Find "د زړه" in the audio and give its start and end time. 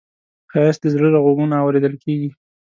0.83-1.07